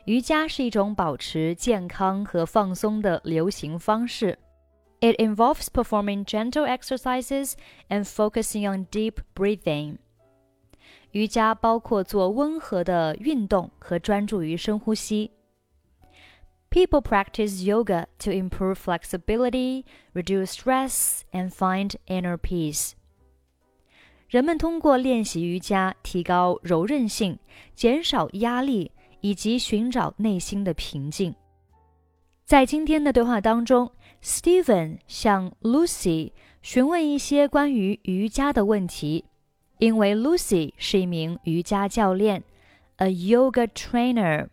[0.05, 4.38] 瑜伽是一种保持健康和放松的流行方式。
[5.02, 7.54] It involves performing gentle exercises
[7.90, 9.98] and focusing on deep breathing.
[11.12, 15.31] 瑜伽包括做温和的运动和专注于深呼吸。
[16.70, 22.91] People practice yoga to improve flexibility, reduce stress, and find inner peace.
[24.27, 27.40] 人们通过练习瑜伽提高柔韧性，
[27.76, 28.91] 减少压力，
[29.22, 31.34] 以及寻找内心的平静。
[32.49, 33.91] 在今天的对话当中，
[34.22, 39.26] Steven 向 Lucy 询问一些关于瑜伽的问题，
[39.79, 42.43] 因为 Lucy 是一名瑜伽教练，
[42.98, 44.49] a yoga trainer。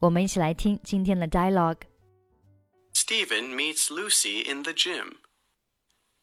[0.00, 5.16] 我们一起来听今天的 dialogue。Stephen meets Lucy in the gym.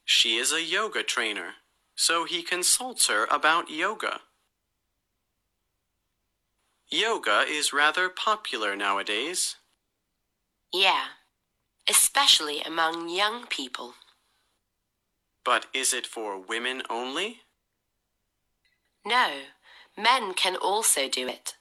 [0.06, 1.56] She is a yoga trainer
[1.96, 4.22] so he consults her about yoga.
[6.90, 9.56] Yoga is rather popular nowadays.
[10.73, 11.07] Yeah,
[11.89, 13.95] especially among young people.
[15.45, 17.41] But is it for women only?
[19.05, 19.31] No,
[19.97, 21.55] men can also do it.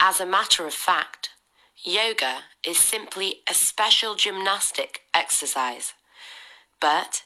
[0.00, 1.30] As a matter of fact,
[1.84, 5.92] yoga is simply a special gymnastic exercise.
[6.80, 7.22] But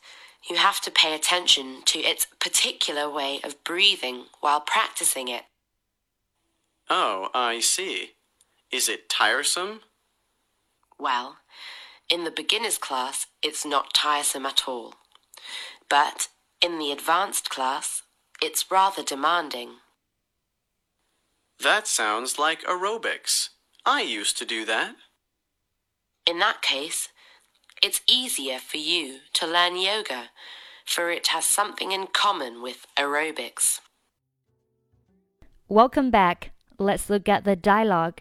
[0.51, 5.45] you have to pay attention to its particular way of breathing while practicing it.
[6.91, 8.11] Oh, I see.
[8.71, 9.81] Is it tiresome?
[10.99, 11.39] Well,
[12.09, 14.95] in the beginner's class, it's not tiresome at all.
[15.89, 16.29] But
[16.61, 18.03] in the advanced class,
[18.43, 19.77] it's rather demanding.
[21.63, 23.51] That sounds like aerobics.
[23.87, 24.97] I used to do that.
[26.27, 27.09] In that case,
[27.83, 30.31] it's easier for you to learn yoga,
[30.87, 33.81] for it has something in common with aerobics.
[35.69, 36.53] Welcome back.
[36.79, 38.21] Let's look at the dialogue.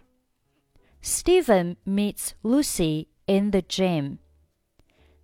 [1.06, 4.20] Steven meets Lucy in the gym.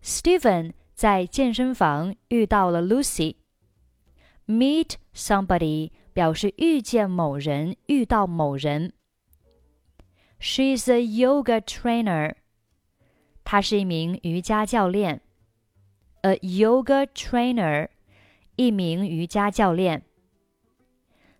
[0.04, 3.38] Steven 在健身房遇到了 Lucy。
[4.46, 8.92] Meet somebody 表示遇见某人，遇到某人。
[10.42, 12.36] She's a yoga trainer.
[13.46, 15.22] 她是一名瑜伽教练。
[16.24, 17.88] A yoga trainer，
[18.58, 20.04] 一名瑜伽教练。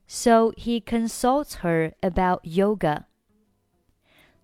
[0.08, 3.09] So he consults her about yoga.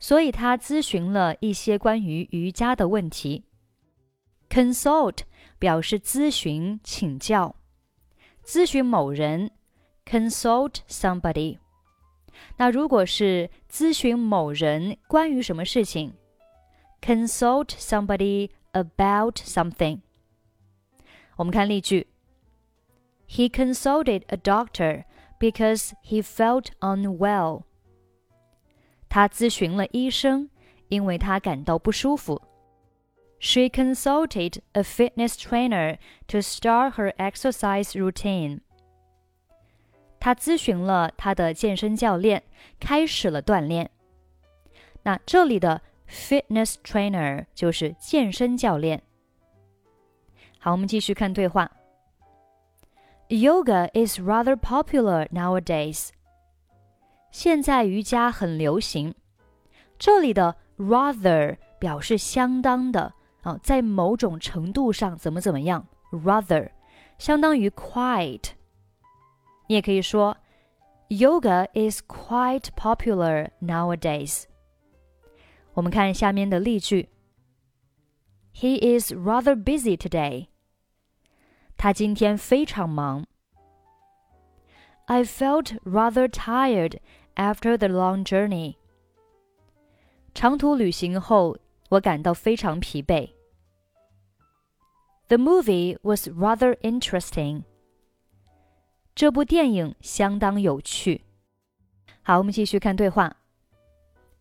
[0.05, 3.43] 所以他咨询了一些关于瑜伽的问题。
[4.47, 5.21] Consult
[5.57, 7.55] 表示咨询、请教，
[8.45, 9.49] 咨询某人
[10.05, 11.57] ，consult somebody。
[12.57, 16.13] 那如果是咨询某人关于什么事情
[17.01, 20.01] ？consult somebody about something.
[21.37, 22.05] 我们看例句
[23.27, 25.05] ：He consulted a doctor
[25.39, 27.63] because he felt unwell.
[29.14, 30.48] 他咨询了医生，
[30.88, 32.40] 因为他感到不舒服。
[33.38, 35.98] She consulted a fitness trainer
[36.28, 38.60] to start her exercise routine.
[40.18, 42.42] 她咨询了她的健身教练，
[42.78, 43.90] 开始了锻炼。
[45.02, 49.02] 那这里的 Fitness trainer 就是健身教练。
[50.58, 51.70] 好，我们继续看对话。
[53.28, 56.10] Yoga is rather popular nowadays。
[57.34, 59.14] 现在瑜伽很流行。
[59.98, 66.70] 这里的 rather 表示相当的啊，在某种程度上怎么怎么样，rather
[67.18, 68.50] 相当于 quite。
[69.68, 70.36] 你也可以说，
[71.08, 74.44] Yoga is quite popular nowadays。
[75.74, 77.08] 我们看下面的例句。
[78.52, 80.48] He is rather busy today.
[81.76, 83.26] 他今天非常忙。
[85.06, 86.98] I felt rather tired
[87.34, 88.76] after the long journey.
[90.34, 91.56] 长途旅行后，
[91.88, 93.30] 我感到非常疲惫。
[95.28, 97.62] The movie was rather interesting.
[99.14, 101.24] 这部电影相当有趣。
[102.22, 103.36] 好，我们继续看对话。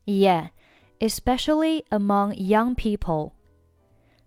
[0.05, 0.49] Yeah
[0.99, 3.31] especially among young people。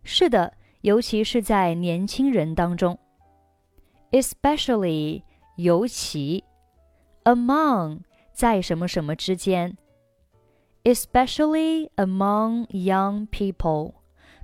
[0.05, 2.99] 是的，尤其是在年轻人当中。
[4.11, 5.23] Especially，
[5.57, 6.45] 尤其，
[7.25, 8.01] among
[8.37, 9.77] 在什么什么之间。
[10.85, 13.95] Especially among young people，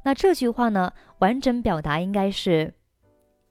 [0.04, 2.74] 那这句话呢，完整表达应该是：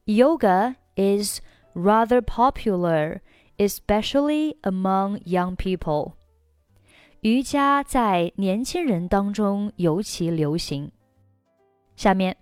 [0.05, 1.41] Yoga is
[1.73, 3.19] rather popular,
[3.57, 6.13] especially among young people.
[7.21, 10.91] 瑜伽在年轻人当中尤其流行。
[11.97, 12.37] 下面，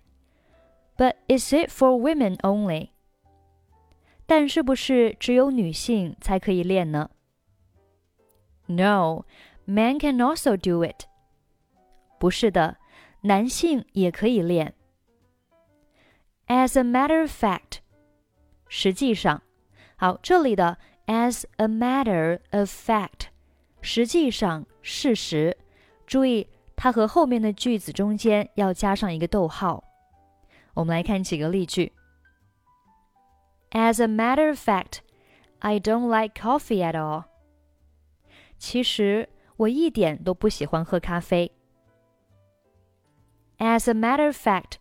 [0.96, 2.90] But is it for women only？
[4.26, 7.10] 但是不是只有女性才可以练呢
[8.70, 9.24] ？No,
[9.66, 11.06] men can also do it.
[12.18, 12.78] 不是的，
[13.22, 14.74] 男性也可以练。
[16.46, 17.78] As a matter of fact，
[18.68, 19.42] 实际上，
[19.96, 23.28] 好，这里的 as a matter of fact，
[23.80, 25.56] 实际上，事实。
[26.06, 29.82] 注意，它和后面的句子中间要加上一个逗号。
[30.74, 31.92] 我们来看几个例句。
[33.72, 34.98] As a matter of fact,
[35.58, 37.24] I don't like coffee at all.
[38.60, 41.52] 其实我一点都不喜欢喝咖啡。
[43.58, 44.78] As a matter of fact,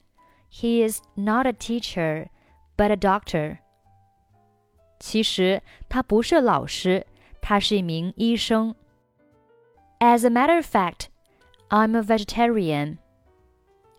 [0.52, 2.28] he is not a teacher,
[2.76, 3.60] but a doctor.
[5.00, 7.06] 其实他不是老师，
[7.42, 8.76] 他是一名医生。
[10.00, 11.08] As a matter of fact,
[11.70, 12.98] I'm a vegetarian.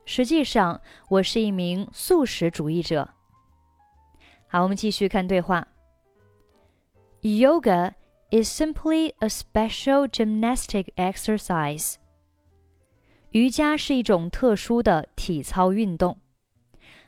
[0.04, 3.10] 实际上，我是一名素食主义者。
[4.46, 5.66] 好，我们继续看对话。
[7.22, 7.94] Yoga
[8.31, 11.97] is simply a special gymnastic exercise.
[13.31, 16.17] 瑜伽是一种特殊的体操运动。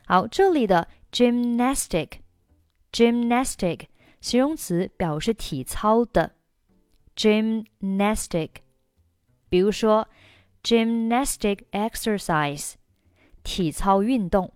[0.06, 3.86] 好，这里的 gymnastic，gymnastic
[4.20, 6.34] 形容词表示体操的
[7.16, 8.50] ，gymnastic。
[9.48, 10.08] 比如说
[10.62, 12.74] gymnastic exercise，
[13.42, 14.52] 体操运动。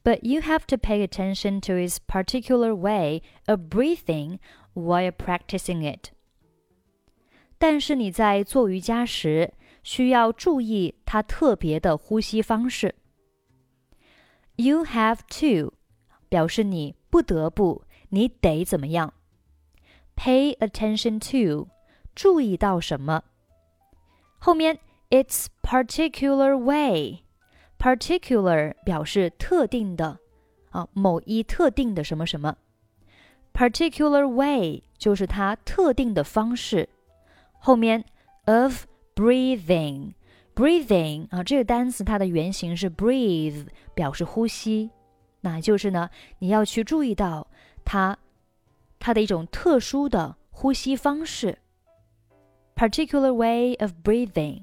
[0.01, 4.39] But you have to pay attention to his particular way of breathing
[4.73, 6.11] while practicing it.
[7.57, 9.53] 但是你在做瑜伽时，
[9.83, 12.95] 需要注意他特别的呼吸方式。
[14.55, 15.73] You have to
[16.34, 19.14] 表示你不得不，你得怎么样
[20.16, 21.68] ？Pay attention to
[22.12, 23.22] 注意到什么？
[24.40, 26.56] 后面 its particular
[27.78, 30.18] way，particular 表示特定的
[30.70, 32.56] 啊，某一特定的什么什么。
[33.52, 36.88] particular way 就是它特定的方式。
[37.60, 38.04] 后面
[38.46, 44.90] of breathing，breathing 啊，这个单词它的原型是 breathe，表示呼吸。
[45.44, 46.08] 那就是呢，
[46.38, 47.46] 你要去注意到
[47.84, 48.18] 它
[48.98, 51.58] 它的一种特殊的呼吸方式。
[52.74, 54.62] particular way of breathing。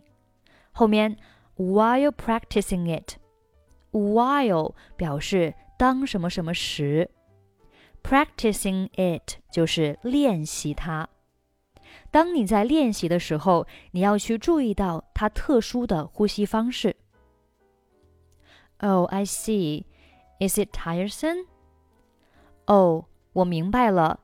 [0.71, 1.17] 后面
[1.55, 7.11] while practicing it，while 表示当什么什么时
[8.01, 11.07] ，practicing it 就是练习它。
[12.09, 16.95] 当你在练习的时候，你要去注意到它特殊的呼吸方式。
[18.79, 19.83] Oh, I see.
[20.40, 21.46] Is it tiresome?
[22.66, 24.20] 哦，我明白了。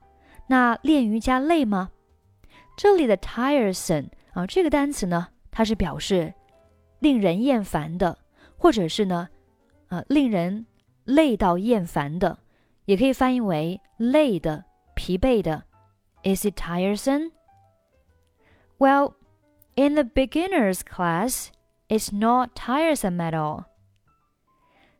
[0.49, 1.91] 那练瑜伽累吗？
[2.77, 6.34] 这里的 tiresome 啊，这个单词呢，它是表示
[6.99, 8.19] 令人厌烦的，
[8.56, 9.29] 或者是呢，
[9.89, 10.67] 啊，令人
[11.05, 12.39] 累到厌烦的，
[12.84, 15.65] 也可以翻译为累的、疲惫的。
[16.25, 17.32] Is it tiresome?
[18.79, 19.15] Well,
[19.75, 21.49] in the beginner's class,
[21.89, 23.65] it's not tiresome at all.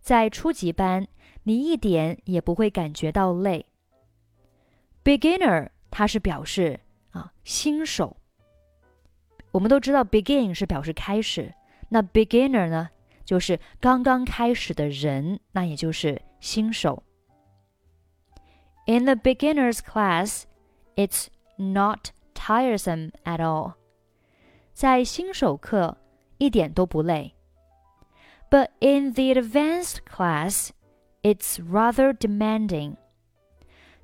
[0.08, 1.06] 在初级班，
[1.44, 3.66] 你一点也不会感觉到累。
[5.04, 6.80] Beginner 它是表示
[7.12, 8.16] 啊，新手。
[9.52, 11.54] 我们都知道，begin 是表示开始，
[11.90, 12.90] 那 beginner 呢，
[13.26, 17.04] 就是刚刚开始的人，那也就是新手。
[18.86, 20.44] In the beginner's class,
[20.96, 23.74] it's not tiresome at all.
[24.72, 25.98] 在新手课
[26.38, 27.34] 一点都不累。
[28.51, 30.73] But in the advanced class,
[31.23, 32.97] it's rather demanding.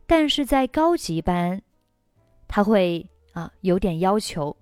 [0.06, 1.60] 但是在高级班，
[2.46, 4.56] 它会啊有点要求。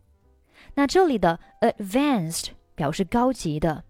[0.75, 3.85] 那这里的 advanced 表示高级的，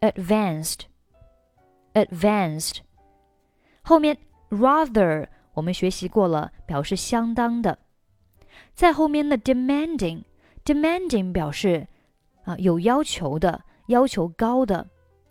[0.00, 2.76] advanced，advanced。
[3.82, 4.16] 后面
[4.48, 7.76] rather 我们学习过了，表示相当的。
[8.74, 11.88] 在后面的 demanding，demanding 表示
[12.44, 14.88] 啊有要求的，要求高的，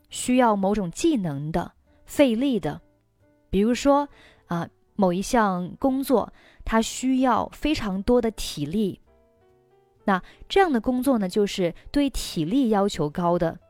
[0.08, 1.72] 需要某种技能的，
[2.04, 2.80] 费力的。
[3.50, 4.08] 比如说
[4.46, 6.32] 啊某一项工作。
[6.68, 9.00] 它需要非常多的体力，
[10.02, 13.60] 那这样的工作呢，就是对体力要求高的。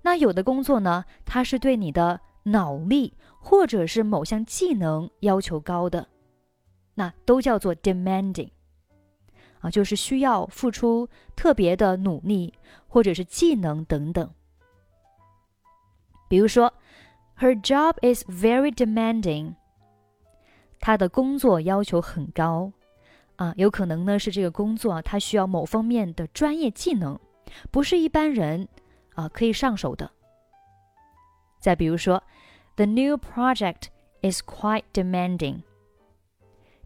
[0.00, 6.08] 那有的工作呢，它是对你的脑力或者是某项技能要求高的，
[6.94, 8.50] 那都叫做 demanding，
[9.60, 12.52] 啊，就是需要付出特别的努力
[12.88, 14.28] 或者是技能等等。
[16.32, 16.72] 比如说
[17.40, 19.54] ，Her job is very demanding，
[20.80, 22.72] 她的工作要求很高。
[23.36, 27.20] 啊，有可能呢是这个工作啊，它需要某方面的专业技能，
[27.70, 28.66] 不是一般人
[29.14, 30.10] 啊可以上手的。
[31.60, 32.22] 再比如说
[32.76, 33.88] ，The new project
[34.22, 35.60] is quite demanding。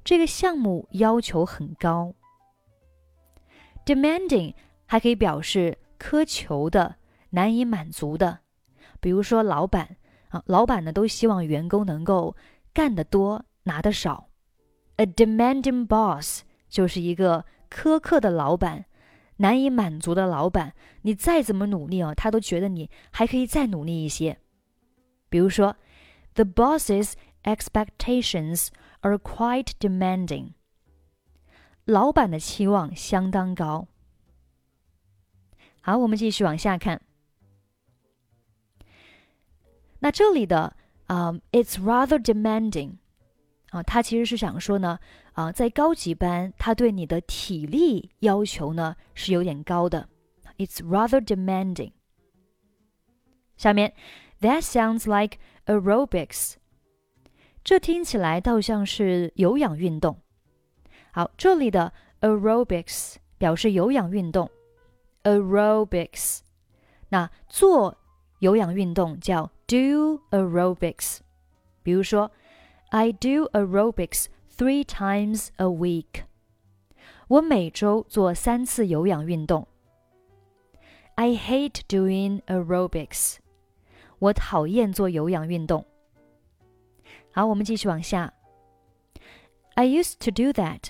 [0.03, 2.15] 这个项目要求很高。
[3.85, 4.55] demanding
[4.87, 6.97] 还可以表示苛求的、
[7.31, 8.41] 难以满足的。
[9.07, 9.97] 比如说，老板
[10.31, 12.35] 啊，老板呢都希望员工能够
[12.75, 14.31] 干得多，拿得少。
[14.97, 18.87] A demanding boss 就是一个苛刻的老板，
[19.37, 20.75] 难以满足的老板。
[21.03, 24.41] 你再怎么努力哦，他都觉得你还可以再努力一些。
[25.29, 25.77] 比如说
[26.35, 27.13] ，The boss's
[27.45, 28.71] expectations
[29.03, 30.55] are quite demanding。
[31.85, 33.87] 老板的期望相当高。
[35.81, 37.01] 好，我们继续往下看。
[40.01, 40.77] 那这里的
[41.07, 42.97] 啊、，it's rather demanding。
[43.71, 44.99] 啊，他其实是想说呢，
[45.33, 50.09] 啊，在高级班，他对你的体力要求呢是有点高的
[50.57, 51.93] ，it's rather demanding。
[53.57, 53.93] 下面
[54.41, 56.55] ，That sounds like aerobics，
[57.65, 60.21] 这听起来倒像是有氧运动。
[61.11, 64.49] 好，这里的 aerobics 表示有氧运动
[65.25, 66.41] ，aerobics，
[67.09, 67.97] 那做
[68.46, 71.20] 有氧运动叫 do aerobics，
[71.84, 72.32] 比如说。
[72.94, 76.26] I do aerobics three times a week.
[77.30, 79.66] 我每周做三次有氧运动。
[81.16, 83.38] I hate doing aerobics.
[84.20, 85.86] 我讨厌做有氧运动。
[87.32, 88.34] 好，我们继续往下。
[89.76, 90.90] I used to do that.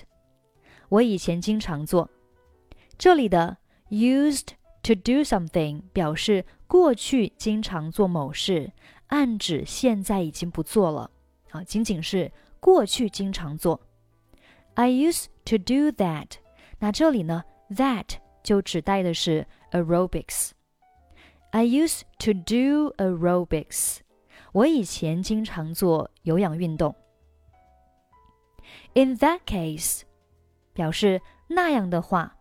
[0.88, 2.10] 我以前经常做。
[2.98, 3.58] 这里的
[3.90, 4.48] used
[4.87, 8.71] to do something 表示过去经常做某事，
[9.07, 11.11] 暗指现在已经不做了。
[11.51, 13.81] 啊，仅仅是过去经常做。
[14.75, 16.37] I used to do that。
[16.79, 20.51] 那这里呢，that 就指代的是 aerobics。
[21.51, 23.97] I used to do aerobics。
[24.53, 26.95] 我以前经常做有氧运动。
[28.93, 30.03] In that case，
[30.73, 32.36] 表示那样的话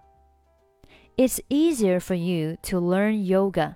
[1.16, 3.74] ，It's easier for you to learn yoga。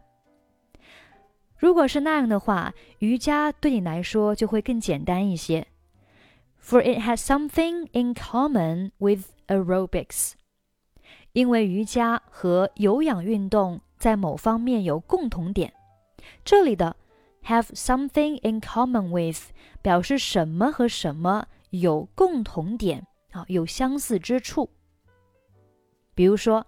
[1.57, 5.67] 如果是那样的话，瑜伽对你来说就会更简单一些。
[6.63, 10.33] For it has something in common with aerobics，
[11.33, 15.73] 因为瑜伽和有氧运动在某方面有共同点。
[16.45, 16.97] 这里的
[17.45, 19.51] have something in common with
[19.83, 24.71] 表示什么和什么有共同点啊，有相似之处。
[26.15, 26.67] 比如说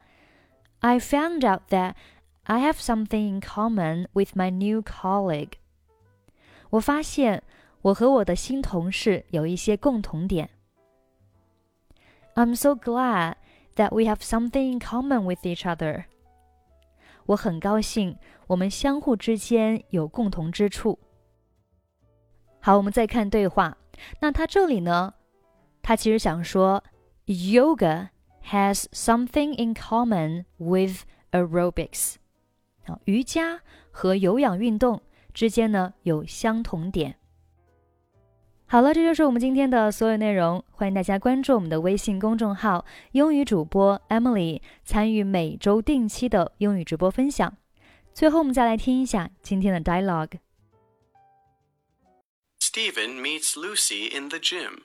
[0.81, 1.95] ，I found out that
[2.43, 5.53] I have something in common with my new colleague.
[6.69, 7.43] 我发现
[7.81, 10.49] 我和我的新同事有一些共同点。
[12.35, 13.35] I'm so glad
[13.75, 16.05] that we have something in common with each other.
[17.25, 18.17] 我很高兴
[18.47, 20.99] 我们相互之间有共同之处。
[22.61, 23.77] 好，我们再看对话。
[24.21, 25.13] 那他这里呢？
[25.81, 26.83] 他其实想说，
[27.25, 28.09] yoga
[28.50, 32.16] has something in common with aerobics.
[32.86, 37.16] 啊，瑜伽和有氧运动之间呢有相同点。
[38.66, 40.64] 好了，这就是我们今天的所有内容。
[40.70, 47.54] 欢迎大家关注我们的微信公众号“英语主播 Emily”，参与每周定期的英语直播分享。
[48.14, 50.38] 最后，我们再来听一下今天的 dialogue。
[52.58, 54.84] Stephen meets Lucy in the gym.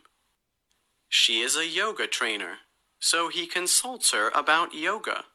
[1.09, 2.57] She is a yoga trainer,
[2.99, 5.25] so he consults her about yoga.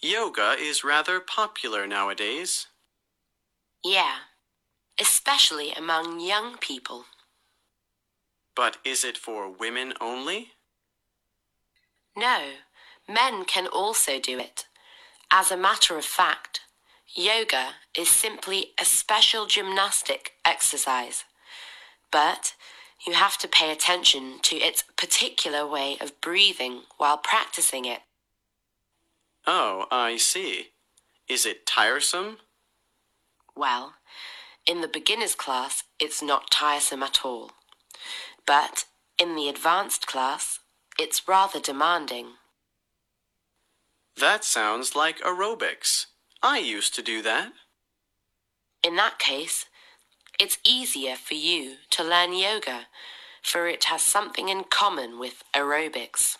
[0.00, 2.66] Yoga is rather popular nowadays.
[3.82, 4.16] Yeah,
[5.00, 7.04] especially among young people.
[8.54, 10.52] But is it for women only?
[12.16, 12.50] No,
[13.08, 14.66] men can also do it.
[15.30, 16.60] As a matter of fact,
[17.14, 21.24] yoga is simply a special gymnastic exercise.
[22.12, 22.54] But
[23.06, 28.00] you have to pay attention to its particular way of breathing while practicing it.
[29.46, 30.68] Oh, I see.
[31.28, 32.38] Is it tiresome?
[33.56, 33.94] Well,
[34.66, 37.52] in the beginner's class, it's not tiresome at all.
[38.46, 38.84] But
[39.18, 40.60] in the advanced class,
[40.96, 42.34] It's rather demanding.
[44.16, 46.06] That sounds like aerobics.
[46.40, 47.52] I used to do that.
[48.84, 49.66] In that case,
[50.38, 52.86] it's easier for you to learn yoga,
[53.42, 56.36] for it has something in common with aerobics.